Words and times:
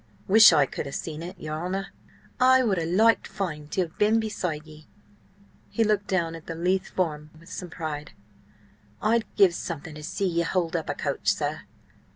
"Wish 0.27 0.51
I 0.51 0.65
could 0.65 0.87
have 0.87 0.95
seen 0.95 1.21
it, 1.21 1.39
your 1.39 1.63
honour. 1.63 1.89
I 2.39 2.63
would 2.63 2.79
ha' 2.79 2.87
liked 2.87 3.27
fine 3.27 3.67
to 3.67 3.85
ha' 3.85 3.97
been 3.99 4.19
beside 4.19 4.65
ye." 4.65 4.87
He 5.69 5.83
looked 5.83 6.07
down 6.07 6.33
at 6.33 6.47
the 6.47 6.55
lithe 6.55 6.87
form 6.87 7.29
with 7.39 7.49
some 7.51 7.69
pride. 7.69 8.13
"I'd 8.99 9.25
give 9.35 9.53
something 9.53 9.93
to 9.93 10.01
see 10.03 10.25
ye 10.25 10.41
hold 10.41 10.75
up 10.75 10.89
a 10.89 10.95
coach, 10.95 11.27
sir!" 11.31 11.65